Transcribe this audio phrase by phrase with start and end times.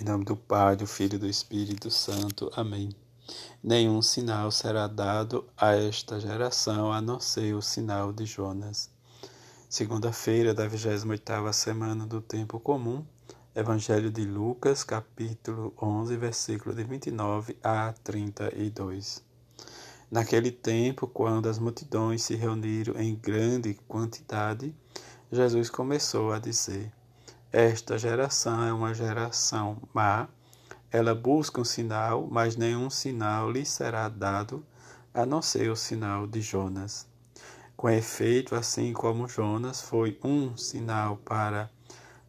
[0.00, 2.50] Em nome do Pai, do Filho e do Espírito Santo.
[2.56, 2.88] Amém.
[3.62, 8.88] Nenhum sinal será dado a esta geração a não ser o sinal de Jonas.
[9.68, 13.04] Segunda-feira da 28ª semana do tempo comum.
[13.54, 19.22] Evangelho de Lucas, capítulo 11, versículo de 29 a 32.
[20.10, 24.74] Naquele tempo, quando as multidões se reuniram em grande quantidade,
[25.30, 26.90] Jesus começou a dizer:
[27.52, 30.28] Esta geração é uma geração má.
[30.88, 34.64] Ela busca um sinal, mas nenhum sinal lhe será dado,
[35.12, 37.08] a não ser o sinal de Jonas.
[37.76, 41.68] Com efeito, assim como Jonas foi um sinal para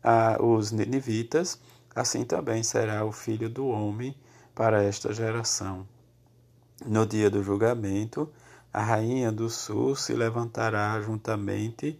[0.03, 1.59] a, os ninivitas,
[1.93, 4.15] assim também será o filho do homem
[4.55, 5.87] para esta geração.
[6.83, 8.27] No dia do julgamento,
[8.73, 11.99] a rainha do sul se levantará juntamente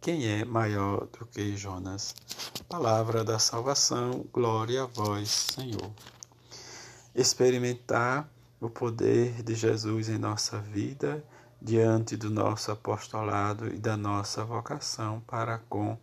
[0.00, 2.14] quem é maior do que Jonas.
[2.66, 5.92] Palavra da salvação, glória a vós, Senhor.
[7.14, 8.26] Experimentar
[8.58, 11.22] o poder de Jesus em nossa vida
[11.60, 15.98] diante do nosso apostolado e da nossa vocação para com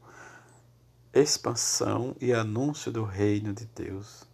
[1.12, 4.28] expansão e anúncio do reino de Deus.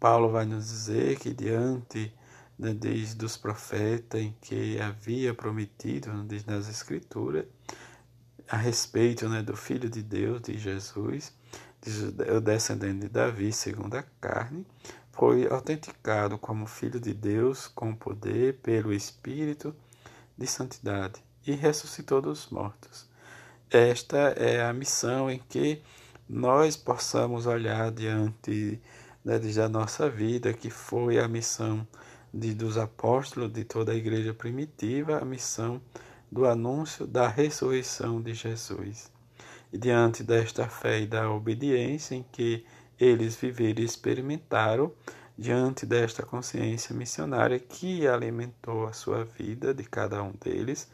[0.00, 2.12] Paulo vai nos dizer que diante
[2.58, 7.46] né, desde os profetas em que havia prometido né, desde nas escrituras
[8.48, 11.32] a respeito né, do Filho de Deus, de Jesus,
[12.34, 14.66] o descendente de Davi, segundo a carne,
[15.12, 19.74] foi autenticado como Filho de Deus com poder pelo Espírito
[20.36, 23.08] de santidade e ressuscitou dos mortos.
[23.70, 25.82] Esta é a missão em que
[26.28, 28.80] nós possamos olhar diante
[29.24, 31.86] né, da nossa vida, que foi a missão
[32.32, 35.80] de, dos apóstolos de toda a igreja primitiva a missão
[36.34, 39.08] do anúncio da ressurreição de Jesus.
[39.72, 42.66] E diante desta fé e da obediência em que
[42.98, 44.90] eles viveram e experimentaram,
[45.38, 50.90] diante desta consciência missionária que alimentou a sua vida de cada um deles,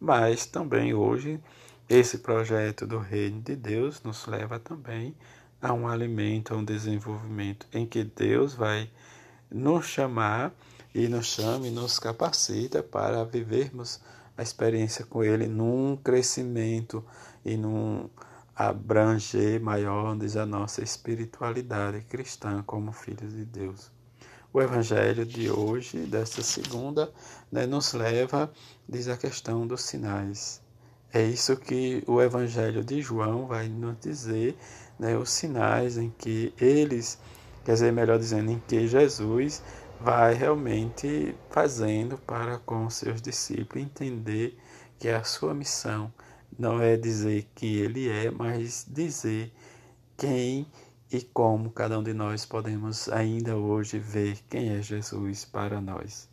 [0.00, 1.40] mas também hoje
[1.88, 5.14] esse projeto do Reino de Deus nos leva também
[5.62, 8.90] a um alimento, a um desenvolvimento em que Deus vai
[9.48, 10.52] nos chamar
[10.92, 14.00] e nos chama e nos capacita para vivermos
[14.40, 17.04] a experiência com Ele num crescimento
[17.44, 18.08] e num
[18.56, 23.92] abranger maior da nossa espiritualidade cristã como filhos de Deus.
[24.50, 27.12] O Evangelho de hoje, desta segunda,
[27.52, 28.50] né, nos leva,
[28.88, 30.62] diz a questão dos sinais.
[31.12, 34.56] É isso que o Evangelho de João vai nos dizer,
[34.98, 37.18] né, os sinais em que eles,
[37.62, 39.62] quer dizer, melhor dizendo, em que Jesus
[40.02, 44.58] vai realmente fazendo para com seus discípulos entender
[44.98, 46.12] que a sua missão
[46.58, 49.52] não é dizer que ele é, mas dizer
[50.16, 50.66] quem
[51.12, 56.28] e como cada um de nós podemos ainda hoje ver quem é Jesus para nós.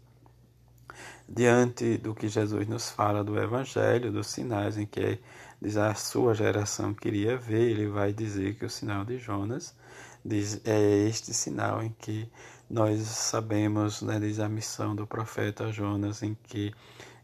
[1.27, 5.19] Diante do que Jesus nos fala do Evangelho, dos sinais em que
[5.61, 9.75] diz a sua geração queria ver, ele vai dizer que o sinal de Jonas
[10.23, 12.29] diz, é este sinal em que
[12.69, 16.73] nós sabemos, né, diz a missão do profeta Jonas, em que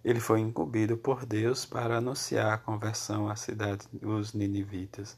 [0.03, 5.17] ele foi incumbido por Deus para anunciar a conversão à cidade dos ninivitas.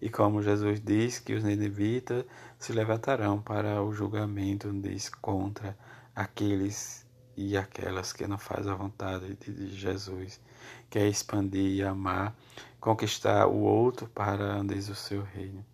[0.00, 2.24] E como Jesus diz que os ninivitas
[2.58, 5.76] se levantarão para o julgamento, diz, contra
[6.14, 7.06] aqueles
[7.36, 10.40] e aquelas que não fazem a vontade de Jesus,
[10.88, 12.34] que é expandir e amar,
[12.80, 15.64] conquistar o outro para, diz, o seu reino.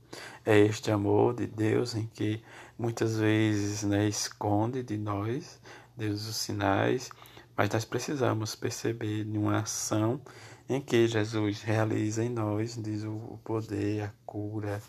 [0.45, 2.43] É este amor de Deus em que
[2.79, 5.61] muitas vezes né, esconde de nós,
[5.97, 7.11] Deus os sinais,
[7.57, 10.21] mas nós precisamos perceber uma ação
[10.69, 14.81] em que Jesus realiza em nós, diz o poder, a cura,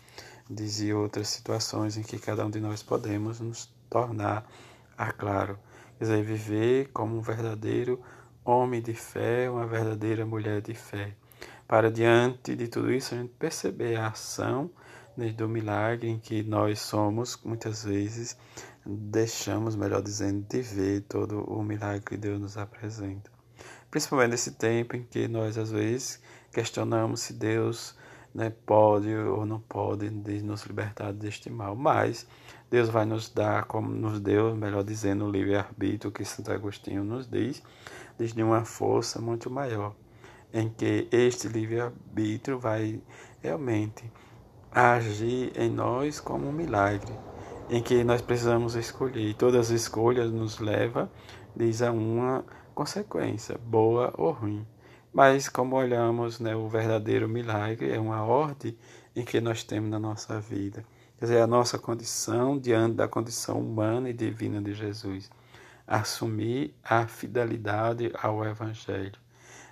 [0.48, 4.46] diz e outras situações em que cada um de nós podemos nos tornar
[4.96, 5.58] a claro,
[5.98, 8.00] quer dizer, viver como um verdadeiro
[8.44, 11.14] homem de fé, uma verdadeira mulher de fé.
[11.66, 14.70] Para diante de tudo isso, a gente perceber a ação
[15.16, 18.36] né, do milagre em que nós somos, muitas vezes,
[18.84, 23.30] deixamos, melhor dizendo, de ver todo o milagre que Deus nos apresenta.
[23.90, 26.20] Principalmente nesse tempo em que nós, às vezes,
[26.52, 27.96] questionamos se Deus
[28.34, 32.26] né, pode ou não pode nos libertar deste mal, mas
[32.68, 37.28] Deus vai nos dar, como nos deu, melhor dizendo, o livre-arbítrio que Santo Agostinho nos
[37.28, 37.62] diz,
[38.18, 39.94] diz de uma força muito maior,
[40.52, 43.00] em que este livre-arbítrio vai
[43.40, 44.10] realmente
[44.74, 47.12] agir em nós como um milagre,
[47.70, 49.30] em que nós precisamos escolher.
[49.30, 51.08] E todas as escolhas nos levam,
[51.54, 52.44] diz, a uma
[52.74, 54.66] consequência, boa ou ruim.
[55.12, 58.76] Mas como olhamos, né, o verdadeiro milagre é uma ordem
[59.14, 60.84] em que nós temos na nossa vida.
[61.18, 65.30] Quer dizer, a nossa condição diante da condição humana e divina de Jesus.
[65.86, 69.20] Assumir a fidelidade ao Evangelho,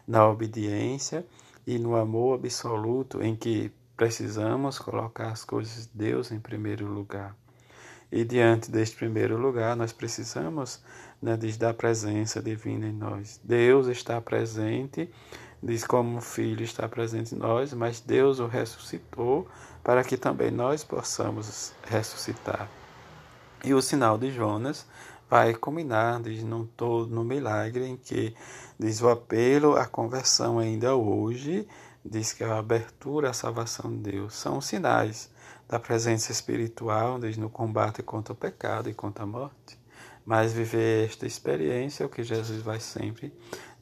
[0.06, 1.26] na obediência
[1.66, 7.36] e no amor absoluto em que precisamos colocar as coisas de Deus em primeiro lugar.
[8.10, 10.82] E diante deste primeiro lugar, nós precisamos
[11.20, 13.40] né, diz, da presença divina em nós.
[13.42, 15.08] Deus está presente,
[15.62, 19.48] diz como o Filho está presente em nós, mas Deus o ressuscitou
[19.82, 22.68] para que também nós possamos ressuscitar.
[23.64, 24.84] E o sinal de Jonas
[25.30, 28.34] vai culminar, diz, no, todo, no milagre em que
[28.78, 31.66] diz o apelo à conversão ainda hoje,
[32.04, 35.31] diz que a abertura à salvação de Deus são sinais
[35.69, 39.78] da presença espiritual desde no combate contra o pecado e contra a morte.
[40.25, 43.32] Mas viver esta experiência é o que Jesus vai sempre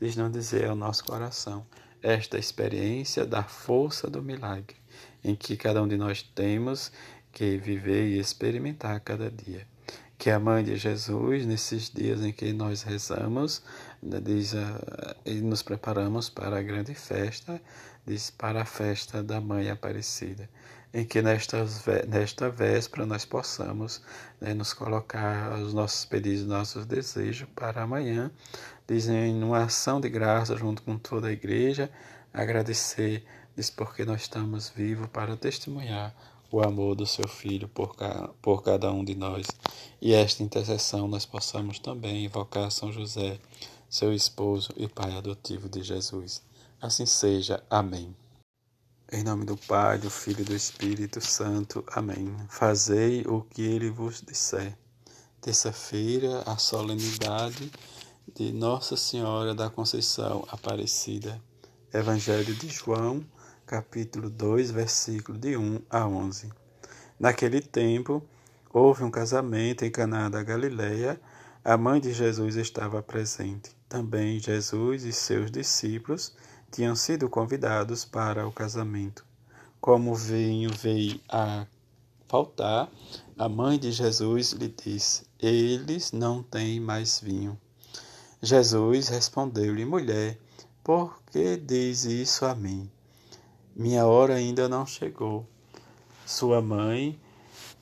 [0.00, 1.67] diz não dizer ao nosso coração.
[2.02, 4.76] Esta experiência da força do milagre,
[5.23, 6.90] em que cada um de nós temos
[7.31, 9.66] que viver e experimentar cada dia.
[10.16, 13.62] Que a mãe de Jesus, nesses dias em que nós rezamos,
[14.02, 14.56] né, diz, uh,
[15.25, 17.89] e nos preparamos para a grande festa, diz
[18.36, 20.48] para a festa da Mãe Aparecida
[20.92, 21.64] em que nesta,
[22.08, 24.02] nesta véspera nós possamos
[24.40, 28.30] né, nos colocar os nossos pedidos, nossos desejos para amanhã,
[28.88, 31.90] dizem uma ação de graça junto com toda a igreja,
[32.32, 33.24] agradecer,
[33.56, 36.14] diz porque nós estamos vivos para testemunhar
[36.50, 37.94] o amor do seu Filho por,
[38.42, 39.46] por cada um de nós.
[40.02, 43.38] E esta intercessão nós possamos também invocar São José,
[43.88, 46.42] seu esposo e pai adotivo de Jesus.
[46.80, 47.62] Assim seja.
[47.68, 48.16] Amém.
[49.12, 51.84] Em nome do Pai, do Filho e do Espírito Santo.
[51.92, 52.34] Amém.
[52.48, 54.78] Fazei o que ele vos disser.
[55.42, 57.70] Terça-feira, a solenidade
[58.34, 61.38] de Nossa Senhora da Conceição Aparecida.
[61.92, 63.22] Evangelho de João,
[63.66, 66.50] capítulo 2, versículo de 1 a 11.
[67.18, 68.22] Naquele tempo,
[68.72, 71.20] houve um casamento em Caná da Galileia.
[71.62, 73.76] A mãe de Jesus estava presente.
[73.86, 76.34] Também Jesus e seus discípulos
[76.70, 79.25] tinham sido convidados para o casamento.
[79.81, 81.67] Como o vinho veio a
[82.28, 82.88] faltar,
[83.37, 87.58] a mãe de Jesus lhe disse: Eles não têm mais vinho.
[88.40, 90.38] Jesus respondeu-lhe: Mulher,
[90.84, 92.90] por que diz isso a mim?
[93.75, 95.46] Minha hora ainda não chegou.
[96.25, 97.19] Sua mãe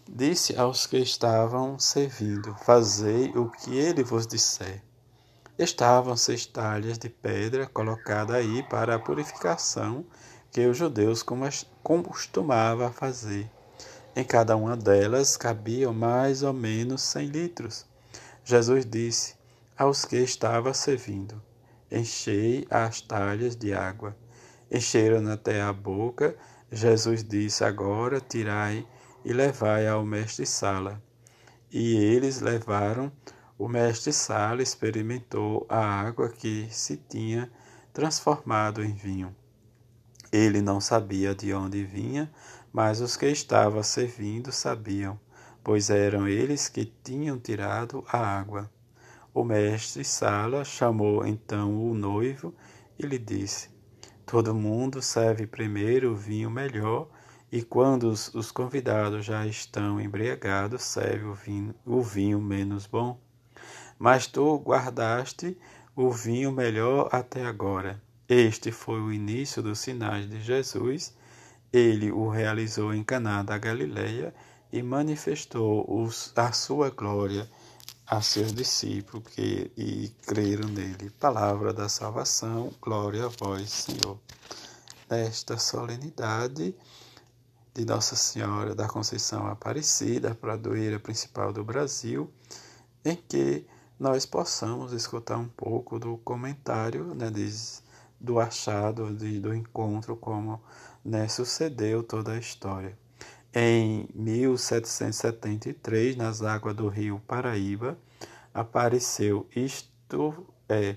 [0.09, 4.88] disse aos que estavam servindo: Fazei o que ele vos disser
[5.59, 10.07] estavam seis talhas de pedra colocadas aí para a purificação
[10.53, 11.25] que os judeus
[11.83, 13.51] costumavam fazer.
[14.15, 17.87] Em cada uma delas cabiam mais ou menos cem litros.
[18.45, 19.35] Jesus disse
[19.77, 21.43] aos que estava servindo:
[21.91, 24.17] Enchei as talhas de água.
[24.71, 26.37] Encheram até a boca.
[26.71, 28.87] Jesus disse: Agora tirai
[29.25, 31.03] e levai ao mestre-sala.
[31.71, 33.13] E eles levaram
[33.59, 37.51] o mestre Sala experimentou a água que se tinha
[37.93, 39.35] transformado em vinho.
[40.31, 42.33] Ele não sabia de onde vinha,
[42.73, 45.19] mas os que estavam servindo sabiam,
[45.65, 48.71] pois eram eles que tinham tirado a água.
[49.35, 52.55] O mestre Sala chamou então o noivo
[52.97, 53.71] e lhe disse:
[54.25, 57.09] Todo mundo serve primeiro o vinho melhor,
[57.51, 63.19] e quando os, os convidados já estão embriagados, serve o vinho, o vinho menos bom
[63.99, 65.57] mas tu guardaste
[65.97, 68.01] o vinho melhor até agora.
[68.29, 71.15] Este foi o início dos sinais de Jesus.
[71.73, 74.35] Ele o realizou em Caná da Galileia
[74.73, 77.49] e manifestou os, a sua glória
[78.07, 81.11] a seus discípulos que e creram nele.
[81.19, 84.19] Palavra da salvação, glória a vós, Senhor.
[85.11, 86.75] Nesta solenidade
[87.75, 92.31] de Nossa Senhora da Conceição Aparecida, padroeira principal do Brasil,
[93.05, 93.67] em que
[93.99, 97.33] nós possamos escutar um pouco do comentário né,
[98.21, 100.61] do achado, de, do encontro, como
[101.05, 102.97] né, sucedeu toda a história.
[103.53, 107.99] Em 1773, nas águas do rio Paraíba,
[108.55, 110.97] apareceu isto é,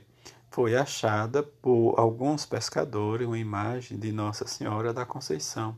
[0.50, 5.78] foi achada por alguns pescadores uma imagem de Nossa Senhora da Conceição.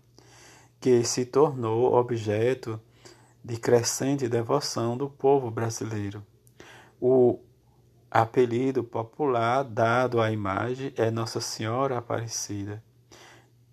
[0.82, 2.80] que se tornou objeto
[3.44, 6.22] de crescente devoção do povo brasileiro.
[7.06, 7.42] O
[8.10, 12.82] apelido popular dado à imagem é Nossa Senhora Aparecida.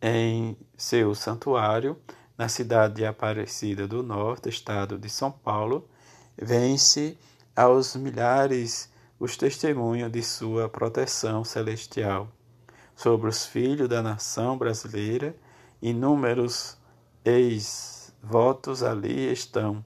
[0.03, 1.97] Em seu santuário,
[2.37, 5.89] na cidade de Aparecida do Norte, estado de São Paulo,
[6.37, 7.17] vence
[7.55, 12.33] aos milhares os testemunhos de sua proteção celestial
[12.97, 15.37] sobre os filhos da nação brasileira.
[15.81, 16.77] Inúmeros
[17.25, 19.85] ex-votos ali estão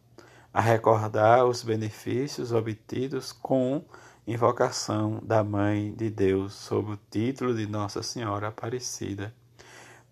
[0.55, 3.85] a recordar os benefícios obtidos com
[4.25, 9.35] invocação da Mãe de Deus sob o título de Nossa Senhora Aparecida.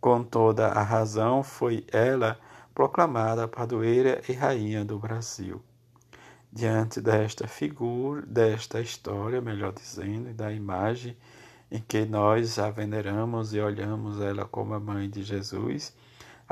[0.01, 2.37] Com toda a razão foi ela
[2.75, 5.63] proclamada padroeira e rainha do Brasil.
[6.53, 11.17] Diante desta figura, desta história, melhor dizendo, e da imagem
[11.71, 15.95] em que nós a veneramos e olhamos ela como a mãe de Jesus,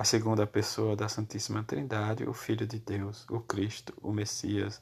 [0.00, 4.80] a segunda pessoa da Santíssima Trindade, o Filho de Deus, o Cristo, o Messias.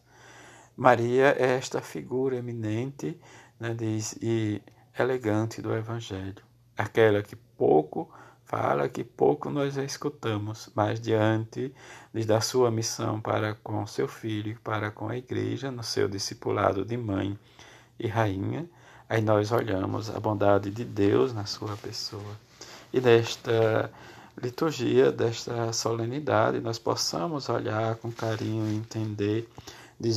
[0.77, 3.19] Maria é esta figura eminente
[3.59, 4.63] né, diz, e
[4.97, 6.41] elegante do Evangelho,
[6.77, 8.09] aquela que pouco
[8.45, 11.75] fala, que pouco nós a escutamos, mas diante
[12.25, 16.97] da sua missão para com seu filho, para com a igreja, no seu discipulado de
[16.97, 17.37] mãe
[17.99, 18.71] e rainha,
[19.09, 22.39] aí nós olhamos a bondade de Deus na sua pessoa.
[22.93, 23.91] E desta
[24.43, 29.49] liturgia, desta solenidade, nós possamos olhar com carinho e entender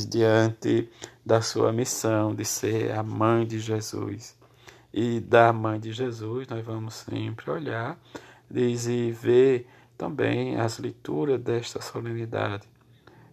[0.08, 0.88] diante
[1.24, 4.36] da sua missão de ser a mãe de Jesus.
[4.94, 7.98] E da mãe de Jesus nós vamos sempre olhar
[8.52, 12.68] diz, e ver também as leituras desta solenidade,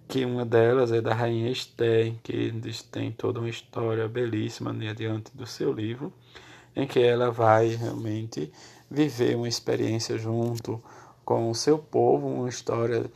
[0.08, 2.54] que uma delas é da Rainha Esther, que
[2.92, 6.14] tem toda uma história belíssima né, diante do seu livro,
[6.76, 8.52] em que ela vai realmente
[8.90, 10.82] viver uma experiência junto
[11.24, 13.10] com o seu povo, uma história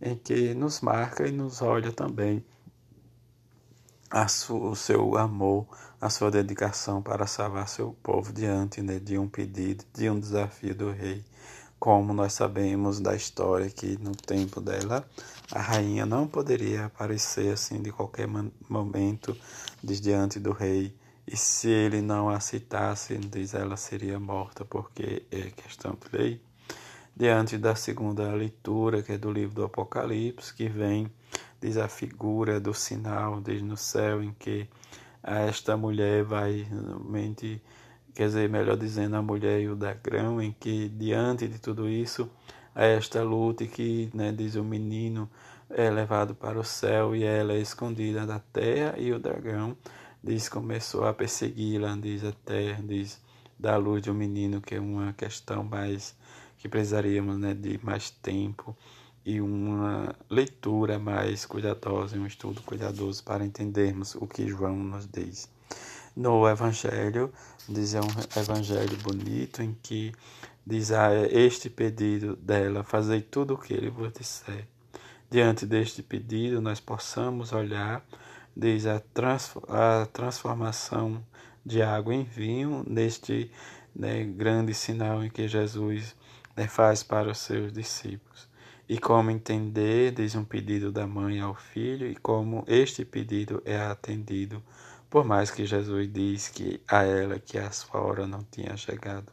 [0.00, 2.44] em que nos marca e nos olha também
[4.50, 5.66] o seu amor,
[6.00, 10.74] a sua dedicação para salvar seu povo diante né, de um pedido, de um desafio
[10.74, 11.22] do rei.
[11.78, 15.08] Como nós sabemos da história que no tempo dela
[15.52, 18.26] a rainha não poderia aparecer assim de qualquer
[18.68, 19.36] momento
[19.82, 20.96] diante do rei.
[21.30, 26.40] E se ele não aceitasse, diz ela seria morta, porque é questão de lei.
[27.14, 31.12] Diante da segunda leitura, que é do livro do Apocalipse, que vem
[31.60, 34.66] diz a figura do sinal, diz no céu, em que
[35.22, 37.62] esta mulher vai realmente,
[38.14, 42.30] quer dizer, melhor dizendo, a mulher e o dragão, em que diante de tudo isso,
[42.74, 45.28] a esta luta que, né, diz o menino,
[45.68, 49.76] é levado para o céu e ela é escondida da terra e o dragão
[50.28, 53.18] diz começou a persegui-la diz a terra diz
[53.58, 56.14] da luz de um menino que é uma questão mais
[56.58, 58.76] que precisaríamos né, de mais tempo
[59.24, 65.48] e uma leitura mais cuidadosa, um estudo cuidadoso para entendermos o que João nos diz.
[66.16, 67.32] No Evangelho,
[67.68, 70.12] diz é um Evangelho bonito em que
[70.66, 74.66] diz ah, este pedido dela, fazei tudo o que ele vos disser.
[75.30, 78.04] Diante deste pedido, nós possamos olhar,
[78.58, 81.24] diz a, trans, a transformação
[81.64, 83.50] de água em vinho, neste
[83.94, 86.16] né, grande sinal em que Jesus
[86.56, 88.48] né, faz para os seus discípulos
[88.88, 93.76] e como entender, diz um pedido da mãe ao filho, e como este pedido é
[93.78, 94.62] atendido,
[95.10, 99.30] por mais que Jesus diz que a ela que as fora não tinha chegado.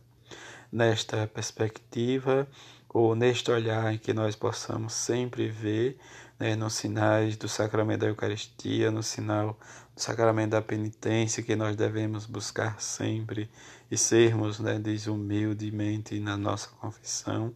[0.69, 2.45] Nesta perspectiva,
[2.89, 5.97] ou neste olhar em que nós possamos sempre ver,
[6.39, 9.57] né, nos sinais do sacramento da Eucaristia, no sinal
[9.95, 13.49] do sacramento da penitência, que nós devemos buscar sempre
[13.89, 17.53] e sermos, né, diz humildemente na nossa confissão,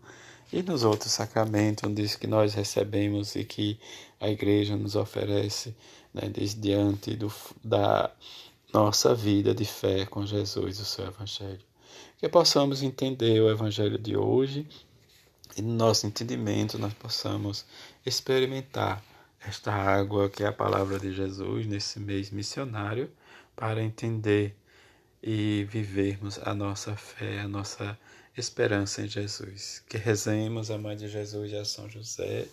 [0.52, 3.80] e nos outros sacramentos, onde que nós recebemos e que
[4.20, 5.76] a igreja nos oferece
[6.14, 6.24] né,
[6.58, 7.32] diante do,
[7.64, 8.12] da
[8.74, 11.60] nossa vida de fé com Jesus, o seu Evangelho.
[12.18, 14.68] Que possamos entender o Evangelho de hoje
[15.56, 17.66] e no nosso entendimento nós possamos
[18.10, 19.04] experimentar
[19.40, 23.10] esta água que é a palavra de Jesus nesse mês missionário
[23.56, 24.56] para entender
[25.22, 27.98] e vivermos a nossa fé, a nossa
[28.36, 29.84] esperança em Jesus.
[29.88, 32.48] Que rezemos a Mãe de Jesus e a São José,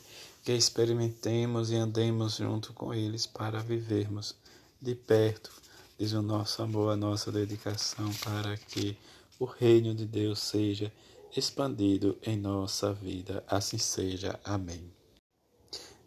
[0.44, 4.34] que experimentemos e andemos junto com eles para vivermos
[4.80, 5.50] de perto,
[5.98, 8.96] diz o nosso amor, a nossa dedicação para que
[9.38, 10.92] o reino de Deus seja
[11.34, 13.42] expandido em nossa vida.
[13.48, 14.38] Assim seja.
[14.44, 14.95] Amém.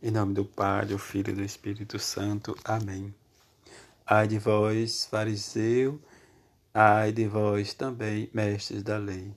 [0.02, 2.56] Em nome do Pai, do Filho e do Espírito Santo.
[2.64, 3.14] Amém.
[4.06, 6.02] Ai de vós, fariseu,
[6.74, 9.34] ai de vós também, mestres da lei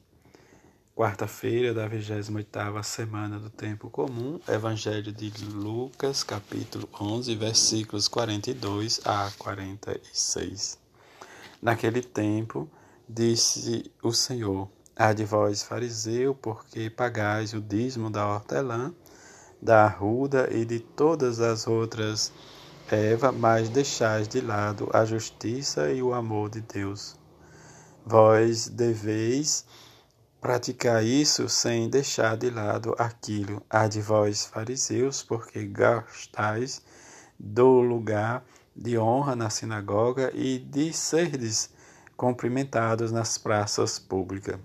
[0.95, 9.31] quarta-feira da 28ª semana do tempo comum, Evangelho de Lucas, capítulo 11, versículos 42 a
[9.39, 10.79] 46.
[11.63, 12.69] Naquele tempo,
[13.09, 18.95] disse o Senhor: Há de vós, fariseu, porque pagais o dízimo da hortelã,
[19.63, 22.33] da arruda e de todas as outras
[22.91, 27.17] ervas, mas deixais de lado a justiça e o amor de Deus.
[28.05, 29.65] Vós deveis
[30.41, 33.63] praticar isso sem deixar de lado aquilo.
[33.71, 36.83] Há de vós, fariseus, porque gastais
[37.39, 41.71] do lugar de honra na sinagoga e de serdes
[42.17, 44.59] cumprimentados nas praças públicas.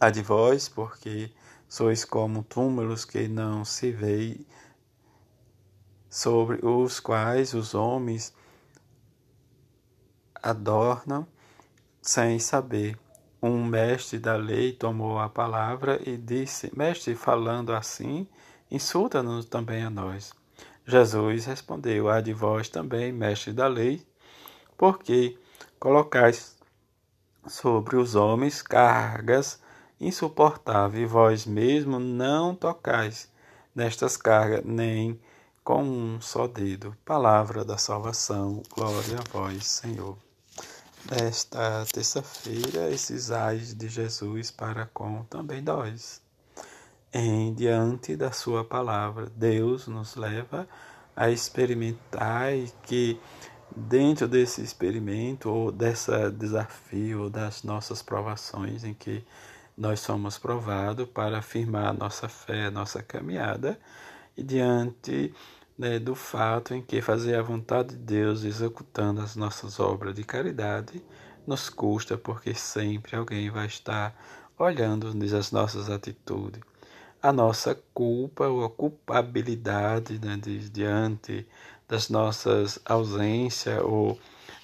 [0.00, 1.30] Há de vós, porque
[1.72, 4.46] sois como túmulos que não se veem,
[6.10, 8.34] sobre os quais os homens
[10.34, 11.26] adornam
[12.02, 12.98] sem saber.
[13.42, 18.28] Um mestre da lei tomou a palavra e disse: Mestre, falando assim,
[18.70, 20.34] insulta-nos também a nós.
[20.86, 24.06] Jesus respondeu: Há de vós também, mestre da lei,
[24.76, 25.38] porque
[25.80, 26.54] colocais
[27.46, 29.58] sobre os homens cargas
[30.02, 33.30] insuportáveis, e vós mesmo não tocais
[33.74, 35.18] nestas cargas, nem
[35.64, 36.96] com um só dedo.
[37.04, 40.18] Palavra da salvação, glória a vós, Senhor.
[41.10, 46.20] Nesta terça-feira, esses ais de Jesus para com também nós.
[47.12, 50.66] Em diante da sua palavra, Deus nos leva
[51.14, 53.20] a experimentar e que
[53.74, 59.24] dentro desse experimento ou desse desafio ou das nossas provações em que
[59.76, 63.78] nós somos provados para afirmar nossa fé, nossa caminhada
[64.36, 65.34] e diante
[65.78, 70.24] né, do fato em que fazer a vontade de Deus executando as nossas obras de
[70.24, 71.02] caridade
[71.46, 74.14] nos custa, porque sempre alguém vai estar
[74.58, 76.60] olhando as nossas atitudes.
[77.20, 80.38] A nossa culpa ou a culpabilidade né,
[80.70, 81.46] diante
[81.88, 84.18] das nossas ausências ou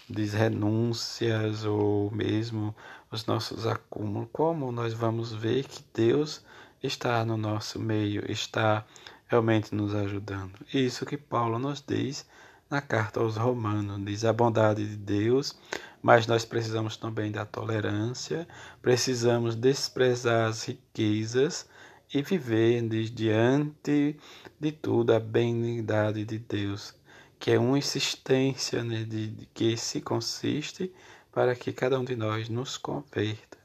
[0.09, 2.75] desrenúncias ou mesmo
[3.11, 6.45] os nossos acúmulos, como nós vamos ver que Deus
[6.83, 8.85] está no nosso meio, está
[9.27, 10.55] realmente nos ajudando.
[10.73, 12.27] Isso que Paulo nos diz
[12.71, 15.59] na carta aos Romanos, diz a bondade de Deus,
[16.03, 18.47] mas nós precisamos também da tolerância,
[18.83, 21.67] precisamos desprezar as riquezas
[22.13, 24.19] e viver diante
[24.61, 26.95] de tudo a benignidade de Deus,
[27.39, 30.93] que é uma insistência né, de, de que se consiste
[31.39, 33.57] para que cada um de nós nos converta.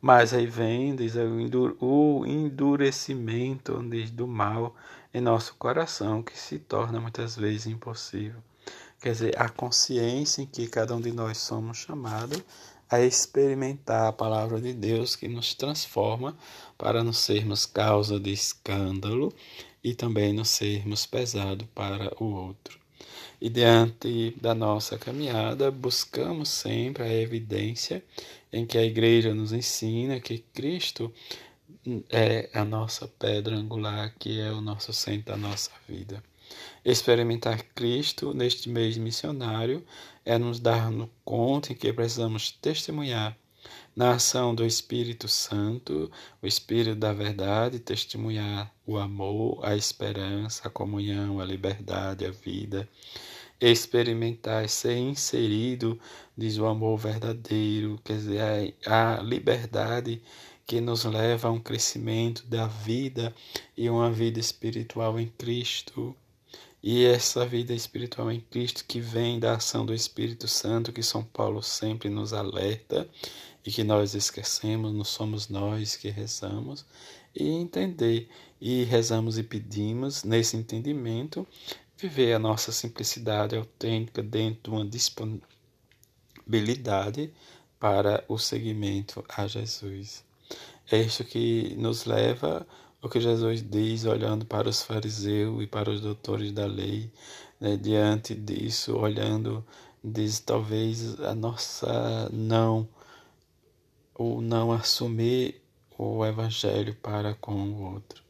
[0.00, 1.14] Mas aí vem diz,
[1.80, 4.76] o endurecimento diz, do mal
[5.12, 8.40] em nosso coração, que se torna muitas vezes impossível.
[9.00, 12.40] Quer dizer, a consciência em que cada um de nós somos chamados
[12.88, 16.38] a experimentar a palavra de Deus que nos transforma
[16.78, 19.34] para não sermos causa de escândalo
[19.82, 22.78] e também não sermos pesado para o outro.
[23.40, 28.02] E diante da nossa caminhada, buscamos sempre a evidência
[28.52, 31.12] em que a igreja nos ensina que Cristo
[32.10, 36.22] é a nossa pedra angular, que é o nosso centro da nossa vida.
[36.84, 39.84] Experimentar Cristo neste mês missionário
[40.24, 43.36] é nos dar no conta em que precisamos testemunhar
[43.98, 46.08] na ação do Espírito Santo,
[46.40, 52.88] o Espírito da verdade, testemunhar o amor, a esperança, a comunhão, a liberdade, a vida,
[53.60, 55.98] experimentar, ser inserido,
[56.36, 60.22] diz o amor verdadeiro, quer dizer, a liberdade
[60.64, 63.34] que nos leva a um crescimento da vida
[63.76, 66.14] e uma vida espiritual em Cristo.
[66.80, 71.24] E essa vida espiritual em Cristo que vem da ação do Espírito Santo, que São
[71.24, 73.08] Paulo sempre nos alerta
[73.64, 76.84] e que nós esquecemos, não somos nós que rezamos,
[77.34, 78.28] e entender
[78.60, 81.46] e rezamos e pedimos nesse entendimento
[81.96, 87.32] viver a nossa simplicidade autêntica dentro de uma disponibilidade
[87.78, 90.24] para o seguimento a Jesus.
[90.90, 92.66] É isso que nos leva
[93.02, 97.10] o que Jesus diz olhando para os fariseus e para os doutores da lei,
[97.60, 97.76] né?
[97.76, 99.64] diante disso, olhando,
[100.02, 102.88] diz talvez a nossa não,
[104.18, 105.62] ou não assumir
[105.96, 108.22] o evangelho para com o outro.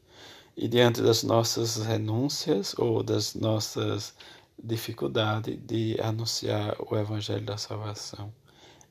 [0.55, 4.13] E diante das nossas renúncias ou das nossas
[4.61, 8.31] dificuldades de anunciar o evangelho da salvação.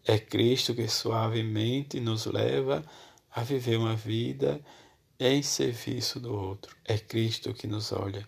[0.05, 2.85] É Cristo que suavemente nos leva
[3.31, 4.61] a viver uma vida
[5.21, 6.75] em serviço do outro.
[6.85, 8.27] É Cristo que nos olha.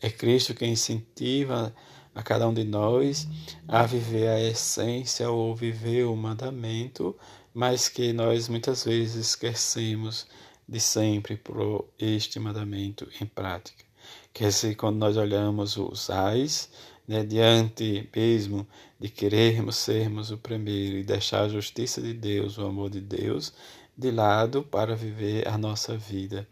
[0.00, 1.74] É Cristo que incentiva
[2.14, 3.26] a cada um de nós
[3.66, 7.16] a viver a essência ou viver o mandamento,
[7.54, 10.26] mas que nós muitas vezes esquecemos
[10.68, 13.84] de sempre por este mandamento em prática.
[14.32, 16.68] Quer dizer, quando nós olhamos os ais,
[17.06, 18.66] né, diante mesmo
[18.98, 23.52] de querermos sermos o primeiro e deixar a justiça de Deus, o amor de Deus,
[23.96, 26.48] de lado para viver a nossa vida.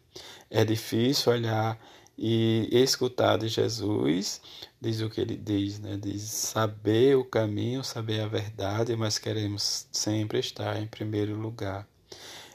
[0.49, 1.79] É difícil olhar
[2.17, 4.41] e escutar de Jesus,
[4.81, 5.99] diz o que ele diz, né?
[6.01, 11.87] diz saber o caminho, saber a verdade, mas queremos sempre estar em primeiro lugar.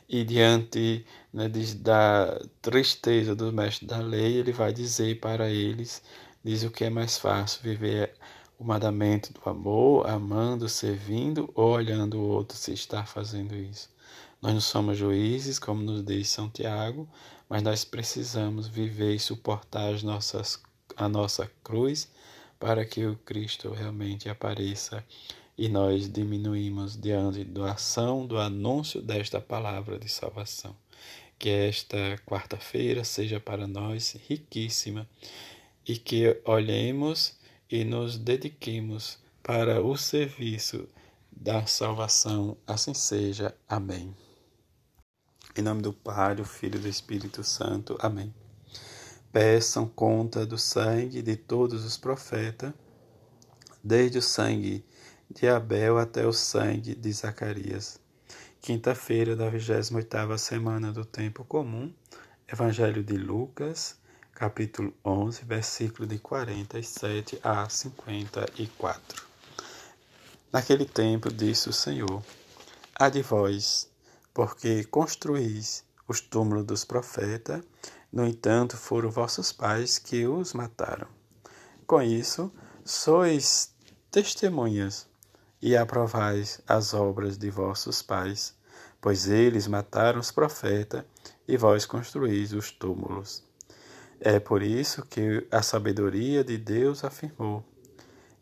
[0.07, 6.01] E diante né, da tristeza do mestre da lei, ele vai dizer para eles,
[6.43, 8.13] diz o que é mais fácil, viver
[8.57, 13.89] o mandamento do amor, amando, servindo ou olhando o outro se está fazendo isso.
[14.41, 17.07] Nós não somos juízes, como nos diz São Tiago,
[17.49, 20.61] mas nós precisamos viver e suportar as nossas,
[20.95, 22.09] a nossa cruz
[22.59, 25.03] para que o Cristo realmente apareça
[25.57, 30.75] e nós diminuímos diante da ação, do anúncio desta palavra de salvação.
[31.39, 35.07] Que esta quarta-feira seja para nós riquíssima
[35.87, 37.37] e que olhemos
[37.69, 40.87] e nos dediquemos para o serviço
[41.31, 42.57] da salvação.
[42.65, 43.55] Assim seja.
[43.67, 44.26] Amém.
[45.57, 47.97] Em nome do Pai, do Filho e do Espírito Santo.
[47.99, 48.31] Amém.
[49.31, 52.71] Peçam conta do sangue de todos os profetas,
[53.83, 54.85] desde o sangue
[55.27, 57.99] de Abel até o sangue de Zacarias.
[58.61, 61.91] Quinta-feira da 28ª semana do tempo comum.
[62.47, 63.97] Evangelho de Lucas,
[64.35, 69.25] capítulo 11, versículo de 47 a 54.
[70.53, 72.21] Naquele tempo disse o Senhor:
[72.93, 73.89] Há de vós
[74.37, 77.59] porque construís os túmulos dos profetas,
[78.13, 81.07] no entanto, foram vossos pais que os mataram.
[81.87, 82.53] Com isso,
[82.85, 83.73] sois
[84.11, 85.07] testemunhas
[85.59, 88.53] e aprovais as obras de vossos pais,
[89.01, 91.03] pois eles mataram os profetas
[91.47, 93.43] e vós construís os túmulos.
[94.19, 97.65] É por isso que a sabedoria de Deus afirmou: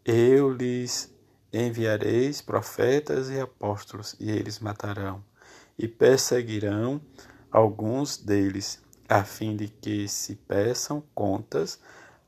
[0.03, 1.09] Eu lhes
[1.53, 5.23] enviareis profetas e apóstolos, e eles matarão
[5.77, 7.01] e perseguirão
[7.51, 11.79] alguns deles, a fim de que se peçam contas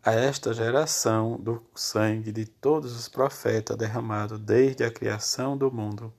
[0.03, 6.13] a esta geração do sangue de todos os profetas derramado desde a criação do mundo,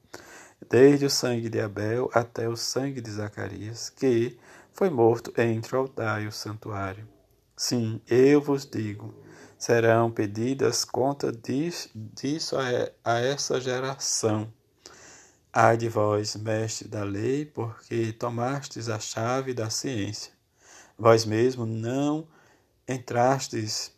[0.69, 4.39] desde o sangue de Abel até o sangue de Zacarias, que
[4.73, 7.09] foi morto entre o altar e o santuário.
[7.57, 9.15] Sim, eu vos digo,
[9.57, 11.35] serão pedidas contas
[11.95, 12.57] disso
[13.05, 14.53] a essa geração.
[15.51, 20.31] Ai de vós, mestre da lei, porque tomastes a chave da ciência.
[20.99, 22.29] Vós mesmo não
[22.87, 23.91] entrastes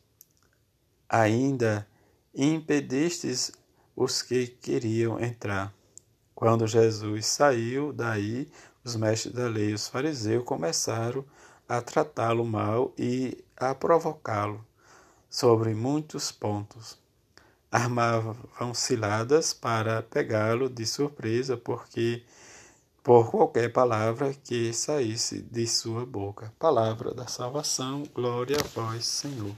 [1.08, 1.86] ainda
[2.32, 3.50] e impedistes
[3.96, 5.74] os que queriam entrar.
[6.36, 8.48] Quando Jesus saiu daí,
[8.84, 11.24] os mestres da lei e os fariseus começaram
[11.68, 14.64] a tratá-lo mal e a provocá-lo
[15.28, 16.99] sobre muitos pontos
[17.70, 22.24] armavam ciladas para pegá-lo de surpresa, porque
[23.02, 26.52] por qualquer palavra que saísse de sua boca.
[26.58, 29.54] Palavra da salvação, glória a vós, Senhor.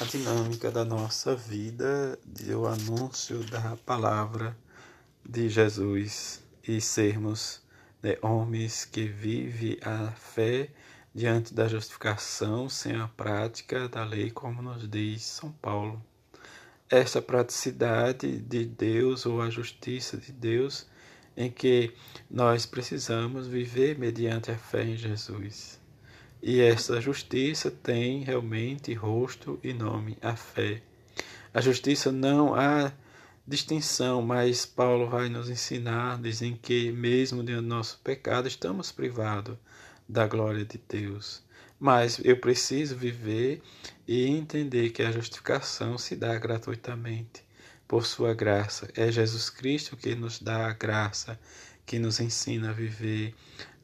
[0.00, 2.18] A dinâmica da nossa vida,
[2.56, 4.56] o anúncio da palavra
[5.28, 7.60] de Jesus e sermos
[8.02, 10.70] né, homens que vivem a fé
[11.14, 16.02] diante da justificação sem a prática da lei, como nos diz São Paulo
[16.90, 20.86] esta praticidade de Deus ou a justiça de Deus
[21.36, 21.92] em que
[22.28, 25.78] nós precisamos viver mediante a fé em Jesus.
[26.42, 30.82] E essa justiça tem realmente rosto e nome, a fé.
[31.54, 32.92] A justiça não há
[33.46, 39.56] distinção, mas Paulo vai nos ensinar, dizem que mesmo diante do nosso pecado estamos privados
[40.08, 41.42] da glória de Deus.
[41.80, 43.62] Mas eu preciso viver
[44.06, 47.42] e entender que a justificação se dá gratuitamente
[47.88, 48.88] por sua graça.
[48.94, 51.40] É Jesus Cristo que nos dá a graça,
[51.86, 53.34] que nos ensina a viver,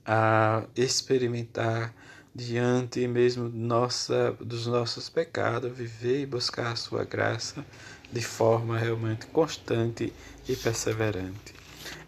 [0.05, 1.95] a experimentar
[2.35, 7.65] diante mesmo nossa, dos nossos pecados, viver e buscar a sua graça
[8.13, 10.13] de forma realmente constante
[10.47, 11.55] e perseverante.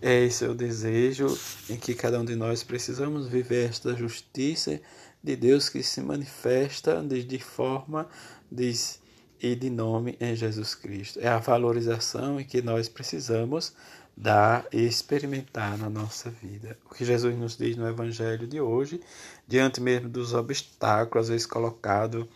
[0.02, 1.26] É esse o desejo
[1.68, 4.80] em que cada um de nós precisamos viver esta justiça
[5.22, 8.08] de Deus que se manifesta de forma
[8.50, 9.00] diz,
[9.40, 11.20] e de nome em Jesus Cristo.
[11.20, 13.72] É a valorização em que nós precisamos
[14.16, 16.76] dar e experimentar na nossa vida.
[16.90, 19.00] O que Jesus nos diz no Evangelho de hoje,
[19.46, 22.26] diante mesmo dos obstáculos, às vezes colocados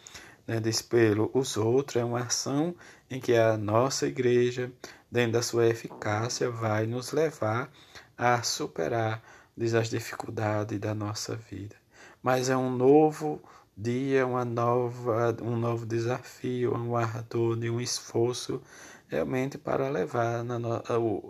[0.46, 2.74] né, pelo os outros, é uma ação
[3.10, 4.70] em que a nossa igreja,
[5.10, 7.70] dentro da sua eficácia, vai nos levar
[8.16, 9.20] a superar
[9.56, 11.81] diz, as dificuldades da nossa vida.
[12.22, 13.42] Mas é um novo
[13.76, 18.62] dia, uma nova, um novo desafio, um ardor de um esforço
[19.08, 20.44] realmente para levar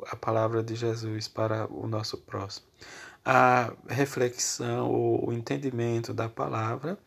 [0.07, 2.67] a palavra de Jesus para o nosso próximo.
[3.25, 6.99] A reflexão, o entendimento da palavra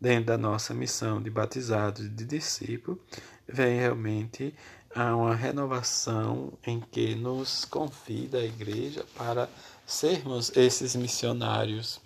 [0.00, 3.00] dentro da nossa missão de batizados e de discípulos,
[3.48, 4.54] vem realmente
[4.94, 9.48] a uma renovação em que nos convida a igreja para
[9.86, 12.00] sermos esses missionários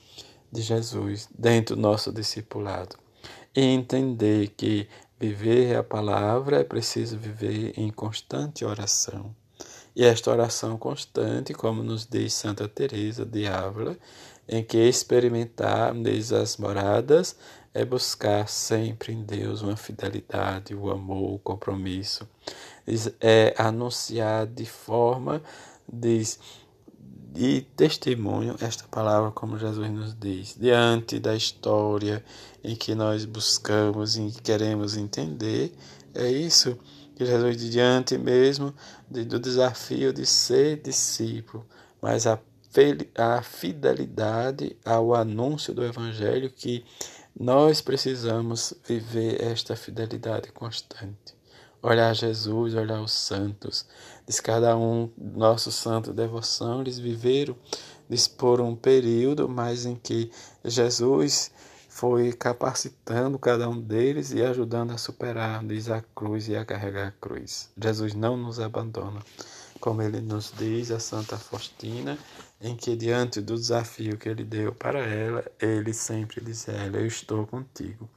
[0.56, 2.96] de Jesus dentro do nosso discipulado
[3.54, 4.88] e entender que
[5.20, 9.34] viver a palavra é preciso viver em constante oração.
[9.94, 13.96] E esta oração constante, como nos diz Santa Teresa de Ávila,
[14.48, 15.94] em que experimentar
[16.40, 17.36] as moradas
[17.72, 22.26] é buscar sempre em Deus uma fidelidade, o amor, o compromisso.
[23.20, 25.42] É anunciar de forma
[25.90, 26.22] de,
[27.36, 32.24] de testemunho esta palavra, como Jesus nos diz, diante da história
[32.64, 35.76] em que nós buscamos e queremos entender.
[36.14, 36.78] É isso
[37.14, 38.74] que Jesus diz, diante mesmo
[39.10, 41.66] do desafio de ser discípulo,
[42.00, 42.38] mas a
[43.14, 46.84] a fidelidade ao anúncio do Evangelho que
[47.38, 51.34] nós precisamos viver esta fidelidade constante.
[51.82, 53.86] Olhar Jesus, olhar os santos.
[54.26, 57.56] Diz cada um, nosso santo devoção, eles viveram,
[58.10, 60.30] diz por um período, mas em que
[60.64, 61.52] Jesus
[61.88, 67.08] foi capacitando cada um deles e ajudando a superar, diz a cruz e a carregar
[67.08, 67.70] a cruz.
[67.80, 69.20] Jesus não nos abandona,
[69.80, 72.18] como ele nos diz a Santa Faustina,
[72.60, 76.98] em que, diante do desafio que ele deu para ela, ele sempre disse a ela:
[76.98, 78.08] Eu estou contigo.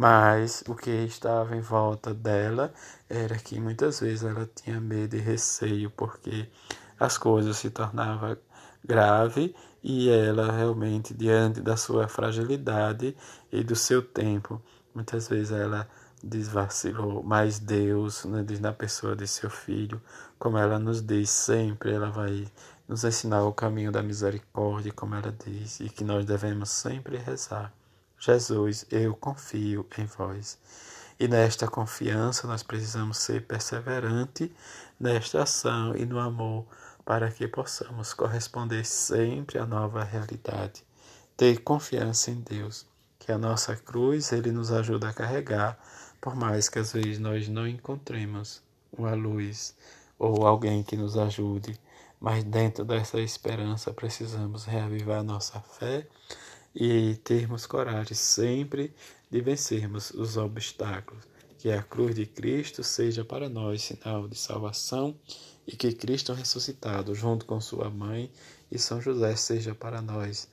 [0.00, 2.72] Mas o que estava em volta dela
[3.06, 6.48] era que muitas vezes ela tinha medo e receio, porque
[6.98, 8.34] as coisas se tornavam
[8.82, 13.14] grave e ela realmente, diante da sua fragilidade
[13.52, 14.58] e do seu tempo,
[14.94, 15.86] muitas vezes ela
[16.24, 20.00] desvacilou, mas Deus, né, diz na pessoa de seu filho,
[20.38, 22.48] como ela nos diz sempre, ela vai
[22.88, 27.70] nos ensinar o caminho da misericórdia, como ela diz, e que nós devemos sempre rezar.
[28.22, 30.58] Jesus, eu confio em vós.
[31.18, 34.54] E nesta confiança nós precisamos ser perseverante
[35.00, 36.66] nesta ação e no amor
[37.02, 40.84] para que possamos corresponder sempre à nova realidade.
[41.34, 42.86] Ter confiança em Deus,
[43.18, 45.78] que a nossa cruz ele nos ajuda a carregar,
[46.20, 49.74] por mais que às vezes nós não encontremos uma luz
[50.18, 51.80] ou alguém que nos ajude
[52.20, 56.06] mas dentro dessa esperança precisamos reavivar nossa fé
[56.74, 58.94] e termos coragem sempre
[59.30, 61.24] de vencermos os obstáculos.
[61.58, 65.14] Que a cruz de Cristo seja para nós sinal de salvação
[65.66, 68.32] e que Cristo ressuscitado, junto com sua mãe
[68.72, 70.48] e São José, seja para nós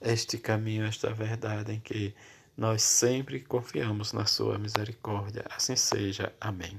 [0.00, 2.14] este caminho, esta verdade em que
[2.56, 5.44] nós sempre confiamos na sua misericórdia.
[5.50, 6.32] Assim seja.
[6.40, 6.78] Amém.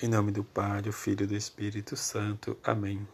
[0.00, 2.56] Em nome do Pai, do Filho e do Espírito Santo.
[2.62, 3.06] Amém.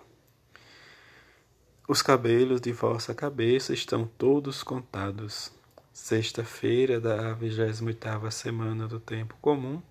[1.88, 5.51] Os cabelos de vossa cabeça estão todos contados.
[5.92, 9.83] Sexta-feira da 28ª semana do tempo comum.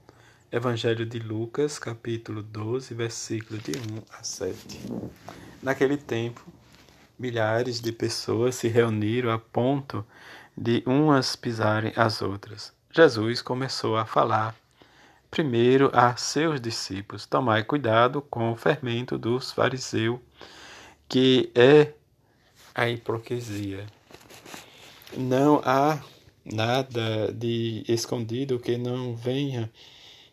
[0.49, 4.79] Evangelho de Lucas, capítulo 12, versículo de 1 a 7.
[5.61, 6.41] Naquele tempo,
[7.19, 10.05] milhares de pessoas se reuniram a ponto
[10.57, 12.71] de umas pisarem as outras.
[12.89, 14.55] Jesus começou a falar
[15.29, 20.19] primeiro a seus discípulos: Tomai cuidado com o fermento dos fariseus
[21.11, 21.91] que é
[22.73, 23.85] a hipocrisia.
[25.17, 26.01] Não há
[26.45, 29.69] nada de escondido que não venha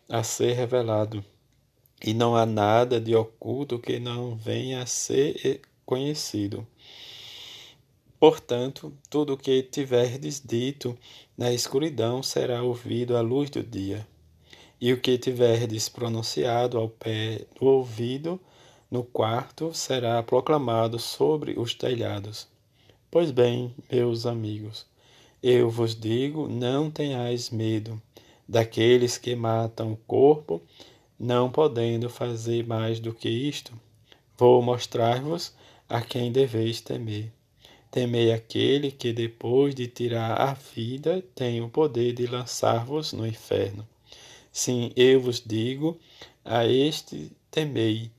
[0.07, 1.21] a ser revelado,
[2.01, 6.65] e não há nada de oculto que não venha a ser conhecido.
[8.17, 10.97] Portanto, tudo o que tiverdes dito
[11.37, 14.07] na escuridão será ouvido à luz do dia,
[14.79, 18.39] e o que tiverdes pronunciado ao pé do ouvido
[18.89, 22.47] no quarto será proclamado sobre os telhados.
[23.11, 24.85] Pois bem, meus amigos,
[25.41, 28.01] eu vos digo: não tenhais medo
[28.47, 30.61] daqueles que matam o corpo,
[31.19, 33.73] não podendo fazer mais do que isto.
[34.37, 35.53] Vou mostrar-vos
[35.87, 37.31] a quem deveis temer.
[37.91, 43.87] Temei aquele que, depois de tirar a vida, tem o poder de lançar-vos no inferno.
[44.51, 45.99] Sim, eu vos digo:
[46.43, 48.11] a este temei.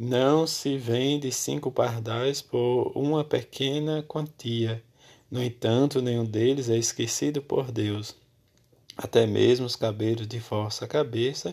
[0.00, 4.80] Não se vende cinco pardais por uma pequena quantia.
[5.28, 8.14] No entanto, nenhum deles é esquecido por Deus.
[8.96, 11.52] Até mesmo os cabelos de vossa cabeça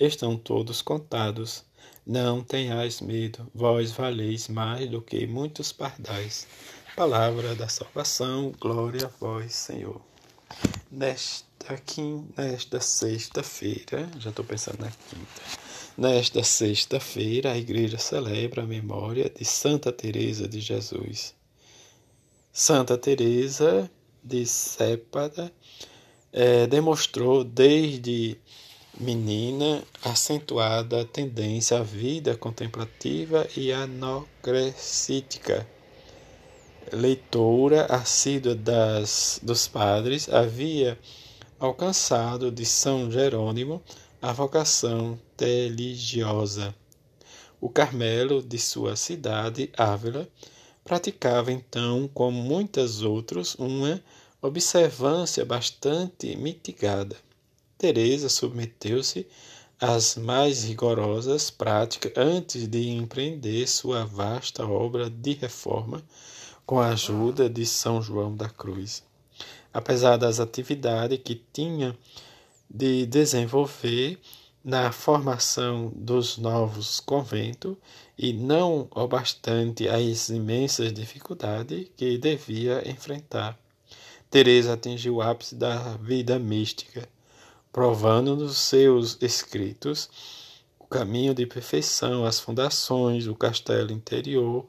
[0.00, 1.66] estão todos contados.
[2.06, 6.46] Não tenhais medo, vós valeis mais do que muitos pardais.
[6.96, 10.00] Palavra da salvação, glória a vós, Senhor.
[10.90, 15.42] Nesta, quim, nesta sexta-feira, já estou pensando na quinta,
[15.96, 21.34] nesta sexta-feira a igreja celebra a memória de Santa Teresa de Jesus.
[22.52, 23.90] Santa Teresa
[24.22, 25.52] de Sépada
[26.32, 28.36] é, demonstrou desde
[28.98, 35.66] menina acentuada tendência à vida contemplativa e anocrescítica.
[36.92, 40.98] Leitora assídua das, dos padres, havia
[41.58, 43.82] alcançado de São Jerônimo
[44.22, 46.72] a vocação religiosa.
[47.60, 50.28] O Carmelo de sua cidade, Ávila,
[50.84, 54.00] praticava então, como muitas outros, uma
[54.40, 57.16] observância bastante mitigada.
[57.76, 59.26] Teresa submeteu-se
[59.80, 66.00] às mais rigorosas práticas antes de empreender sua vasta obra de reforma
[66.64, 69.02] com a ajuda de São João da Cruz.
[69.74, 71.98] Apesar das atividades que tinha
[72.74, 74.18] de desenvolver
[74.64, 77.76] na formação dos novos conventos
[78.16, 83.58] e não obstante as imensas dificuldades que devia enfrentar.
[84.30, 87.06] Teresa atingiu o ápice da vida mística
[87.70, 90.08] provando nos seus escritos
[90.78, 94.66] o caminho de perfeição, as fundações, o castelo interior,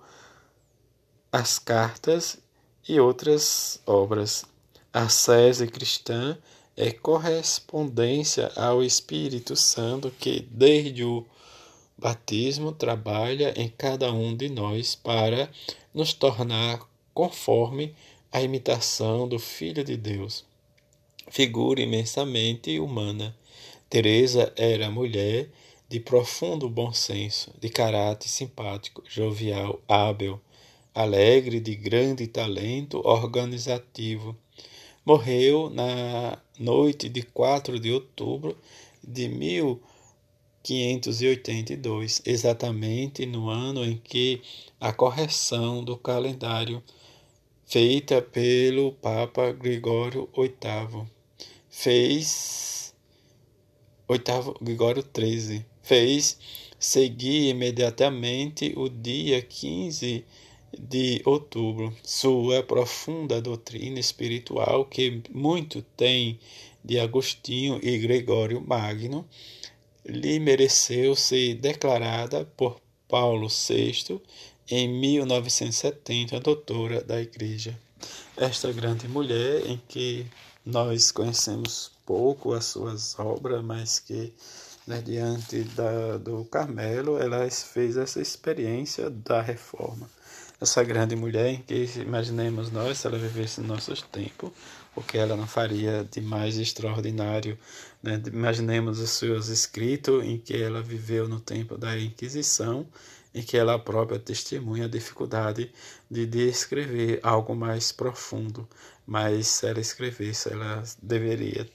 [1.32, 2.38] as cartas
[2.88, 4.46] e outras obras.
[4.92, 6.38] A sese cristã
[6.76, 11.26] é correspondência ao Espírito Santo que, desde o
[11.98, 15.50] batismo, trabalha em cada um de nós para
[15.94, 16.80] nos tornar
[17.14, 17.94] conforme
[18.32, 20.46] a imitação do Filho de Deus
[21.30, 23.36] figura imensamente humana.
[23.90, 25.50] Teresa era mulher
[25.90, 30.40] de profundo bom senso, de caráter simpático, jovial, hábil,
[30.94, 34.36] alegre, de grande talento organizativo.
[35.06, 38.56] Morreu na noite de 4 de outubro
[39.04, 44.40] de 1582, exatamente no ano em que
[44.80, 46.84] a correção do calendário
[47.66, 51.08] feita pelo Papa Gregório VIII
[51.70, 52.94] fez
[54.08, 56.38] oitavo Gregório XIII fez
[56.80, 60.24] seguir imediatamente o dia 15
[60.80, 66.40] de outubro sua profunda doutrina espiritual que muito tem
[66.84, 69.28] de Agostinho e Gregório Magno
[70.06, 74.20] lhe mereceu ser declarada por Paulo VI
[74.70, 77.78] em 1970 doutora da Igreja.
[78.36, 80.26] Esta grande mulher em que
[80.66, 84.34] nós conhecemos pouco as suas obras, mas que
[84.86, 90.10] né, diante da, do Carmelo ela fez essa experiência da reforma.
[90.64, 94.50] Essa grande mulher em que imaginemos nós, se ela vivesse em nossos tempos,
[94.96, 97.60] o que ela não faria de mais extraordinário.
[98.02, 98.22] Né?
[98.28, 102.88] Imaginemos os seus escritos em que ela viveu no tempo da Inquisição
[103.36, 105.70] em que ela própria testemunha a dificuldade
[106.10, 108.66] de descrever algo mais profundo,
[109.06, 111.68] mas se ela escrevesse, ela deveria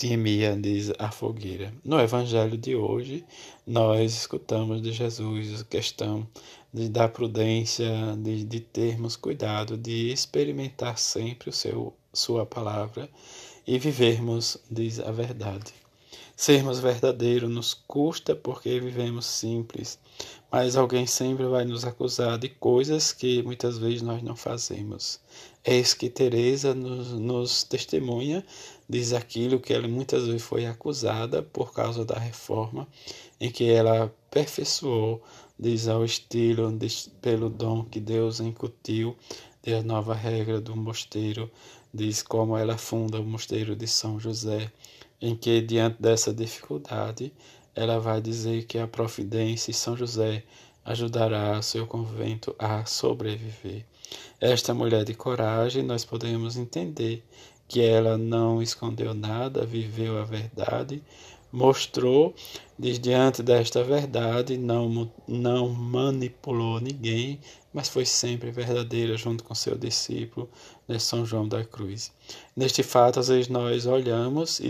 [0.00, 1.74] temia, diz a fogueira.
[1.84, 3.22] No evangelho de hoje,
[3.66, 6.26] nós escutamos de Jesus a questão
[6.72, 13.10] de, da prudência, de, de termos cuidado, de experimentar sempre o seu, sua palavra
[13.66, 15.74] e vivermos, diz a verdade.
[16.34, 19.98] Sermos verdadeiros nos custa porque vivemos simples,
[20.50, 25.20] mas alguém sempre vai nos acusar de coisas que muitas vezes nós não fazemos.
[25.62, 28.42] Eis que Teresa nos, nos testemunha,
[28.90, 32.88] diz aquilo que ela muitas vezes foi acusada por causa da reforma,
[33.40, 35.22] em que ela aperfeiçoou,
[35.56, 39.16] diz ao estilo, diz, pelo dom que Deus incutiu,
[39.62, 41.48] da nova regra do mosteiro,
[41.94, 44.72] diz como ela funda o mosteiro de São José,
[45.20, 47.32] em que, diante dessa dificuldade,
[47.74, 50.42] ela vai dizer que a providência e São José
[50.84, 53.84] ajudará seu convento a sobreviver.
[54.40, 57.22] Esta mulher de coragem, nós podemos entender
[57.70, 61.00] que ela não escondeu nada, viveu a verdade,
[61.52, 62.34] mostrou
[62.76, 67.38] diante desta verdade, não, não manipulou ninguém,
[67.72, 70.50] mas foi sempre verdadeira junto com seu discípulo,
[70.88, 72.10] né, São João da Cruz.
[72.56, 74.68] Neste fato, às vezes nós olhamos e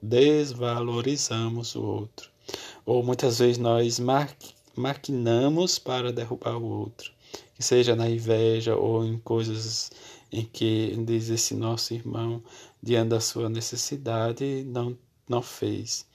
[0.00, 2.30] desvalorizamos o outro,
[2.86, 4.00] ou muitas vezes nós
[4.76, 7.10] maquinamos para derrubar o outro,
[7.56, 9.90] que seja na inveja ou em coisas
[10.32, 12.42] em que diz esse nosso irmão,
[12.82, 14.96] diante da sua necessidade, não,
[15.28, 16.06] não fez.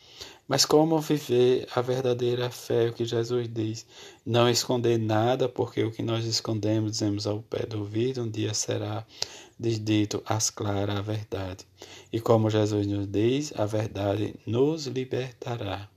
[0.48, 3.86] Mas como viver a verdadeira fé, o que Jesus diz?
[4.24, 8.54] Não esconder nada, porque o que nós escondemos, dizemos ao pé do ouvido, um dia
[8.54, 9.04] será
[9.58, 11.66] desdito às claras a verdade.
[12.14, 15.90] E como Jesus nos diz, a verdade nos libertará.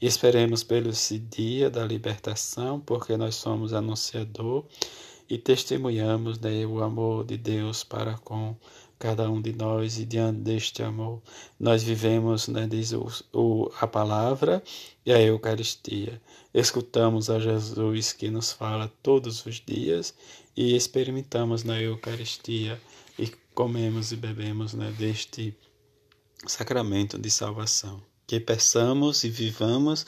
[0.00, 0.90] E esperemos pelo
[1.30, 4.64] dia da libertação, porque nós somos anunciador
[5.28, 8.56] e testemunhamos né, o amor de Deus para com
[8.98, 11.20] cada um de nós e diante deste amor
[11.58, 14.62] nós vivemos, né, diz o, o, a palavra
[15.04, 16.20] e a Eucaristia.
[16.52, 20.14] Escutamos a Jesus que nos fala todos os dias
[20.56, 22.80] e experimentamos na Eucaristia
[23.18, 25.54] e comemos e bebemos né, deste
[26.46, 28.02] sacramento de salvação.
[28.26, 30.06] Que peçamos e vivamos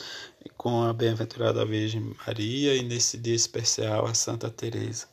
[0.57, 5.07] com a bem-aventurada Virgem Maria e nesse dia especial a Santa Teresa.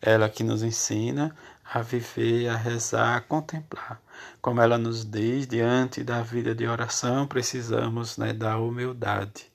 [0.00, 1.34] Ela que nos ensina
[1.72, 4.00] a viver, a rezar, a contemplar.
[4.40, 9.46] Como ela nos diz, diante da vida de oração, precisamos né, da humildade.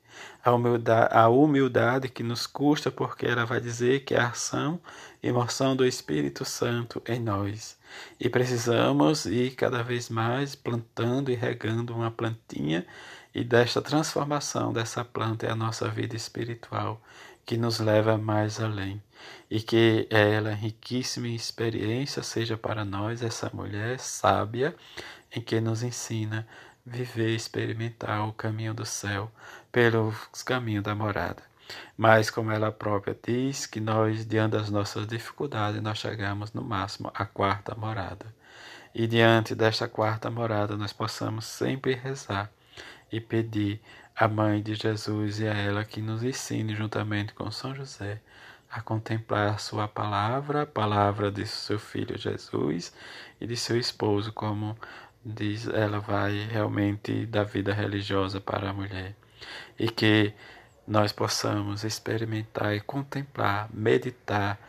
[0.43, 4.79] A humildade, a humildade que nos custa, porque ela vai dizer que é a ação
[5.21, 7.77] e moção do Espírito Santo em nós.
[8.19, 12.85] E precisamos ir cada vez mais plantando e regando uma plantinha,
[13.35, 17.01] e desta transformação dessa planta é a nossa vida espiritual,
[17.45, 19.03] que nos leva mais além
[19.51, 24.73] e que ela, riquíssima em experiência, seja para nós essa mulher sábia
[25.35, 26.47] em que nos ensina
[26.85, 29.29] viver, experimentar o caminho do céu
[29.69, 30.15] pelos
[30.45, 31.43] caminhos da morada.
[31.97, 37.11] Mas, como ela própria diz, que nós, diante das nossas dificuldades, nós chegamos no máximo
[37.13, 38.33] à quarta morada.
[38.93, 42.49] E diante desta quarta morada, nós possamos sempre rezar
[43.11, 43.81] e pedir
[44.15, 48.21] à Mãe de Jesus e a ela que nos ensine, juntamente com São José,
[48.69, 52.93] a contemplar sua palavra, a palavra de seu filho Jesus
[53.39, 54.77] e de seu esposo, como
[55.23, 59.15] diz, ela vai realmente dar vida religiosa para a mulher.
[59.77, 60.33] E que
[60.87, 64.59] nós possamos experimentar e contemplar, meditar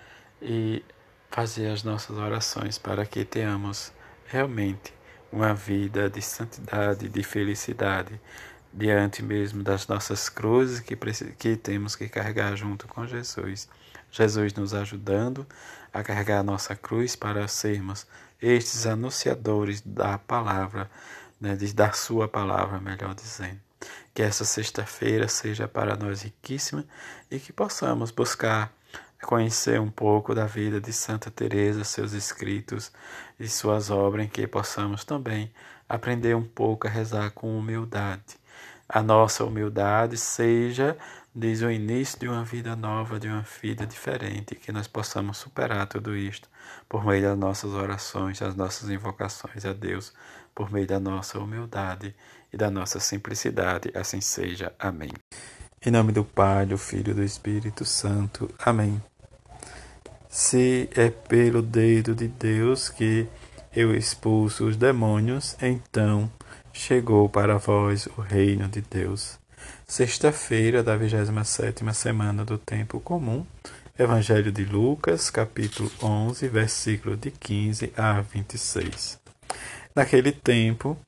[0.41, 0.85] e
[1.31, 3.93] fazer as nossas orações para que tenhamos
[4.27, 4.96] realmente
[5.33, 8.21] uma vida de santidade, de felicidade,
[8.73, 10.97] diante mesmo das nossas cruzes que,
[11.39, 13.69] que temos que carregar junto com Jesus.
[14.11, 15.47] Jesus nos ajudando
[15.93, 18.07] a carregar a nossa cruz para sermos
[18.41, 20.91] estes anunciadores da palavra,
[21.41, 23.61] né, da sua palavra, melhor dizendo.
[24.15, 26.85] Que essa sexta-feira seja para nós riquíssima
[27.31, 28.73] e que possamos buscar
[29.27, 32.93] conhecer um pouco da vida de Santa Teresa, seus escritos
[33.39, 35.53] e suas obras, em que possamos também
[35.89, 38.39] aprender um pouco a rezar com humildade.
[38.89, 40.97] A nossa humildade seja
[41.37, 45.87] diz o início de uma vida nova, de uma vida diferente, que nós possamos superar
[45.87, 46.49] tudo isto
[46.89, 50.15] por meio das nossas orações, das nossas invocações a Deus,
[50.55, 52.15] por meio da nossa humildade
[52.51, 53.91] e da nossa simplicidade.
[53.95, 54.73] Assim seja.
[54.79, 55.13] Amém.
[55.85, 58.49] Em nome do Pai, do Filho e do Espírito Santo.
[58.59, 59.03] Amém.
[60.39, 63.27] Se é pelo dedo de Deus que
[63.75, 66.31] eu expulso os demônios, então
[66.75, 69.39] chegou para vós o reino de Deus.
[69.87, 73.47] Sexta-feira da 27ª semana do tempo comum.
[73.99, 79.19] Evangelho de Lucas, capítulo 11, versículo de 15 a 26.
[79.95, 80.99] Naquele tempo,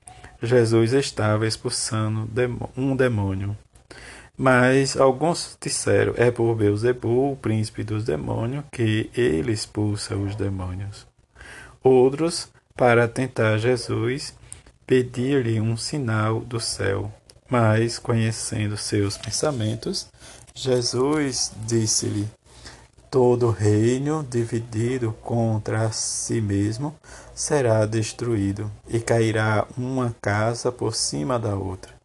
[0.43, 2.27] Jesus estava expulsando
[2.75, 3.55] um demônio.
[4.41, 11.05] Mas alguns disseram: É por Beuzebu, o príncipe dos demônios, que ele expulsa os demônios.
[11.83, 14.33] Outros, para tentar Jesus,
[14.87, 17.13] pediram-lhe um sinal do céu.
[17.51, 20.07] Mas, conhecendo seus pensamentos,
[20.55, 22.29] Jesus disse-lhe:
[23.11, 26.95] Todo reino dividido contra si mesmo
[27.35, 31.98] será destruído, e cairá uma casa por cima da outra.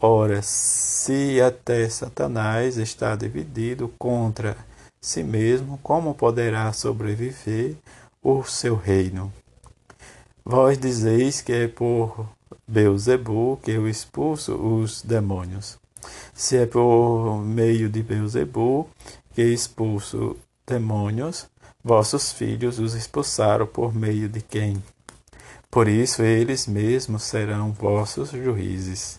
[0.00, 4.56] Ora, se até Satanás está dividido contra
[5.00, 7.74] si mesmo, como poderá sobreviver
[8.22, 9.32] o seu reino?
[10.44, 12.28] Vós dizeis que é por
[12.64, 15.76] Beuzebu que eu expulso os demônios.
[16.32, 18.88] Se é por meio de Beuzebu
[19.34, 21.46] que expulso demônios,
[21.82, 24.80] vossos filhos os expulsaram por meio de quem?
[25.68, 29.17] Por isso eles mesmos serão vossos juízes.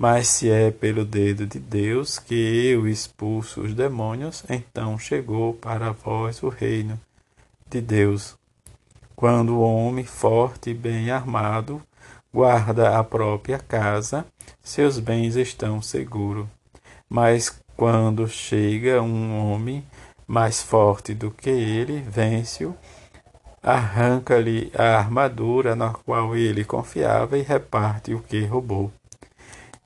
[0.00, 5.92] Mas se é pelo dedo de Deus que eu expulso os demônios, então chegou para
[5.92, 6.98] vós o reino
[7.68, 8.34] de Deus.
[9.14, 11.82] Quando o homem forte e bem armado
[12.32, 14.24] guarda a própria casa,
[14.62, 16.46] seus bens estão seguros.
[17.06, 19.84] Mas quando chega um homem
[20.26, 22.74] mais forte do que ele, vence-o
[23.62, 28.90] arranca-lhe a armadura na qual ele confiava e reparte o que roubou.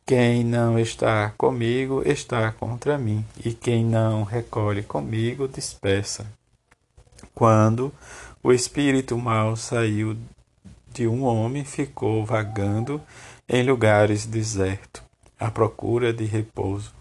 [0.07, 6.27] Quem não está comigo está contra mim, e quem não recolhe comigo dispersa.
[7.35, 7.91] Quando
[8.43, 10.15] o espírito mau saiu
[10.93, 13.01] de um homem, ficou vagando
[13.49, 15.03] em lugares desertos,
[15.41, 16.93] à procura de repouso.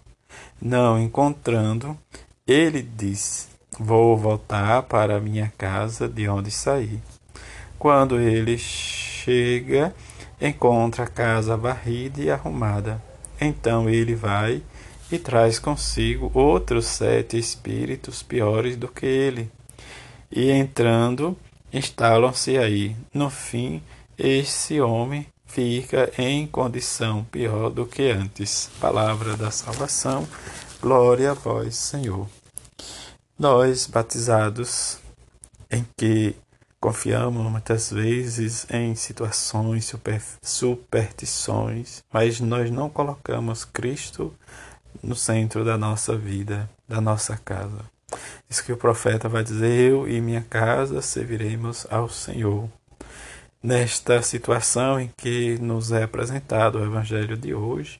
[0.58, 1.98] Não encontrando,
[2.46, 3.48] ele disse:
[3.78, 6.98] Vou voltar para minha casa de onde saí.
[7.78, 9.94] Quando ele chega,
[10.40, 13.02] encontra a casa varrida e arrumada.
[13.40, 14.62] Então ele vai
[15.10, 19.50] e traz consigo outros sete espíritos piores do que ele.
[20.30, 21.36] E entrando,
[21.72, 22.96] instalam-se aí.
[23.12, 23.82] No fim,
[24.18, 28.70] esse homem fica em condição pior do que antes.
[28.80, 30.26] Palavra da salvação.
[30.80, 32.28] Glória a vós, Senhor.
[33.38, 34.98] Nós, batizados,
[35.70, 36.34] em que
[36.84, 44.34] confiamos muitas vezes em situações, super, superstições, mas nós não colocamos Cristo
[45.02, 47.86] no centro da nossa vida, da nossa casa.
[48.50, 52.68] Isso que o profeta vai dizer: Eu e minha casa serviremos ao Senhor.
[53.62, 57.98] Nesta situação em que nos é apresentado o Evangelho de hoje,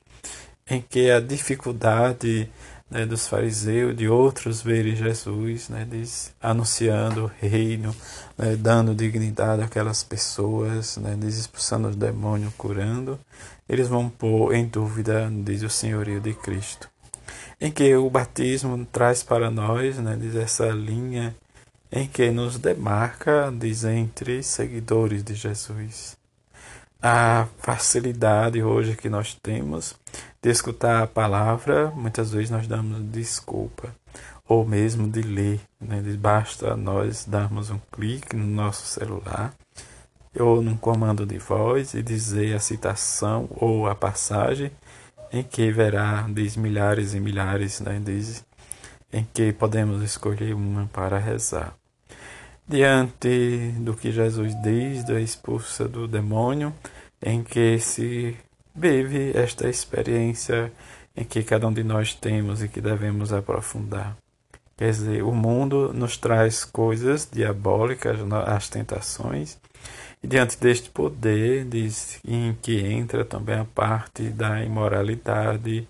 [0.69, 2.47] em que a dificuldade
[2.89, 7.95] né, dos fariseus, de outros verem Jesus, né, diz, anunciando o reino,
[8.37, 13.19] né, dando dignidade àquelas pessoas, né, diz, expulsando os demônios, curando,
[13.67, 16.89] eles vão pôr em dúvida, diz o senhorio de Cristo.
[17.59, 21.35] Em que o batismo traz para nós, né, diz essa linha
[21.91, 26.17] em que nos demarca, diz, entre seguidores de Jesus
[27.07, 29.95] a facilidade hoje que nós temos
[30.45, 33.95] de escutar a palavra, muitas vezes nós damos desculpa,
[34.47, 35.59] ou mesmo de ler.
[35.81, 36.03] Né?
[36.19, 39.55] Basta nós darmos um clique no nosso celular
[40.39, 44.69] ou num comando de voz e dizer a citação ou a passagem
[45.33, 47.99] em que verá diz milhares e milhares, né?
[48.05, 48.45] diz,
[49.11, 51.73] em que podemos escolher uma para rezar.
[52.67, 56.71] Diante do que Jesus diz da expulsa do demônio,
[57.19, 58.37] em que se
[58.75, 60.71] vive esta experiência
[61.15, 64.17] em que cada um de nós temos e que devemos aprofundar.
[64.77, 69.57] Quer dizer, o mundo nos traz coisas diabólicas, as tentações,
[70.21, 75.87] e diante deste poder diz, em que entra também a parte da imoralidade,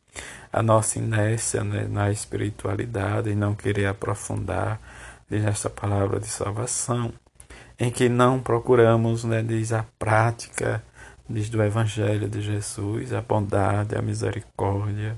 [0.53, 4.79] a nossa inércia né, na espiritualidade e não querer aprofundar
[5.27, 7.11] nesta palavra de salvação,
[7.79, 10.94] em que não procuramos, né, diz a prática diz
[11.27, 15.17] do Evangelho de Jesus, a bondade, a misericórdia,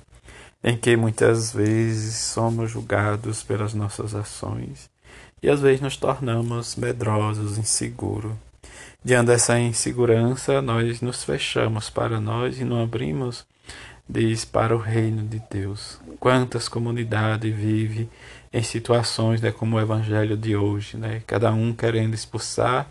[0.64, 4.90] em que muitas vezes somos julgados pelas nossas ações
[5.42, 8.34] e às vezes nos tornamos medrosos, inseguros.
[9.04, 13.46] Diante dessa insegurança, nós nos fechamos para nós e não abrimos,
[14.10, 16.00] diz, para o reino de Deus.
[16.20, 18.10] Quantas comunidades vivem
[18.52, 21.22] em situações né, como o evangelho de hoje, né?
[21.28, 22.90] cada um querendo expulsar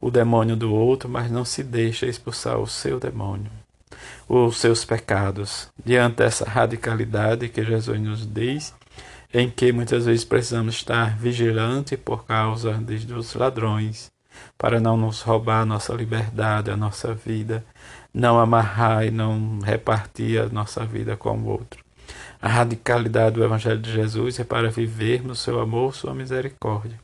[0.00, 3.50] o demônio do outro, mas não se deixa expulsar o seu demônio,
[4.28, 5.68] os seus pecados.
[5.84, 8.74] Diante dessa radicalidade que Jesus nos diz,
[9.32, 14.10] em que muitas vezes precisamos estar vigilante por causa dos ladrões,
[14.56, 17.64] para não nos roubar a nossa liberdade, a nossa vida,
[18.12, 21.84] não amarrar e não repartir a nossa vida com o outro.
[22.40, 27.00] A radicalidade do Evangelho de Jesus é para vivermos seu amor, sua misericórdia.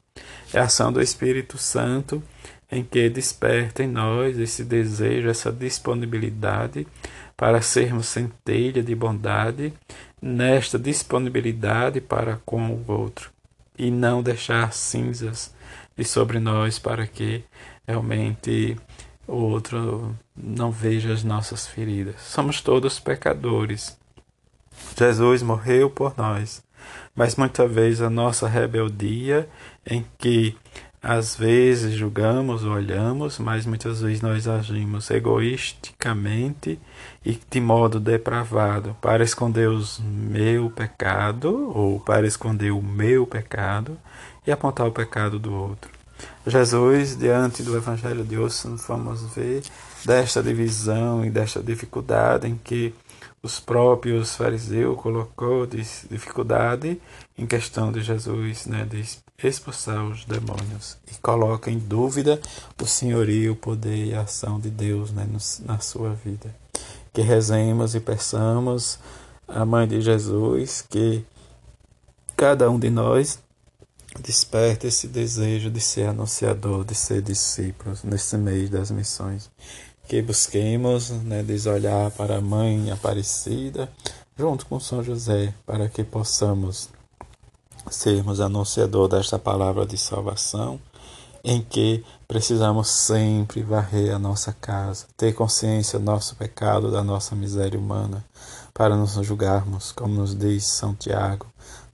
[0.52, 2.22] É a ação do Espírito Santo
[2.70, 6.86] em que desperta em nós esse desejo, essa disponibilidade
[7.36, 9.72] para sermos centelha de bondade,
[10.20, 13.30] nesta disponibilidade para com o outro,
[13.78, 15.54] e não deixar cinzas
[15.96, 17.42] de sobre nós para que
[17.86, 18.76] realmente
[19.26, 22.20] o outro não veja as nossas feridas.
[22.20, 23.98] Somos todos pecadores.
[24.98, 26.62] Jesus morreu por nós,
[27.14, 29.48] mas muitas vezes a nossa rebeldia
[29.86, 30.56] em que
[31.02, 36.78] às vezes julgamos, olhamos, mas muitas vezes nós agimos egoisticamente
[37.24, 43.96] e de modo depravado para esconder o meu pecado ou para esconder o meu pecado
[44.46, 45.90] e apontar o pecado do outro.
[46.46, 49.62] Jesus, diante do Evangelho de hoje, vamos ver
[50.04, 52.94] desta divisão e desta dificuldade em que
[53.42, 57.00] os próprios fariseus colocou dificuldade
[57.38, 59.02] em questão de Jesus, né, de
[59.42, 62.40] expulsar os demônios e coloca em dúvida
[62.80, 65.26] o senhorio, o poder e a ação de Deus né,
[65.64, 66.54] na sua vida.
[67.12, 68.98] Que rezemos e peçamos
[69.48, 71.24] a Mãe de Jesus que
[72.36, 73.38] cada um de nós
[74.18, 79.48] Desperta esse desejo de ser anunciador, de ser discípulos nesse mês das missões.
[80.10, 83.88] Que busquemos né, desolhar para a Mãe Aparecida,
[84.36, 86.88] junto com São José, para que possamos
[87.88, 90.80] sermos anunciador desta palavra de salvação,
[91.44, 97.36] em que precisamos sempre varrer a nossa casa, ter consciência do nosso pecado, da nossa
[97.36, 98.24] miséria humana,
[98.74, 101.46] para nos julgarmos, como nos diz São Tiago,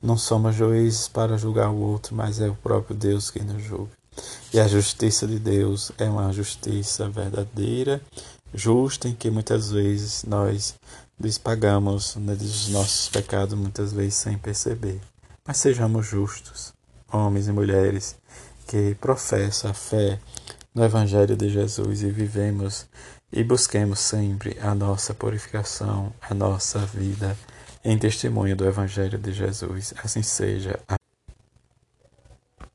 [0.03, 3.96] não somos juízes para julgar o outro, mas é o próprio Deus quem nos julga.
[4.53, 8.01] E a justiça de Deus é uma justiça verdadeira,
[8.55, 10.75] justa, em que muitas vezes nós
[11.19, 15.01] despagamos né, dos nossos pecados, muitas vezes sem perceber.
[15.47, 16.73] Mas sejamos justos,
[17.13, 18.17] homens e mulheres
[18.67, 20.19] que professam a fé
[20.75, 22.87] no Evangelho de Jesus e vivemos
[23.33, 27.37] e busquemos sempre a nossa purificação, a nossa vida
[27.85, 29.95] em testemunho do Evangelho de Jesus.
[30.03, 30.79] Assim seja.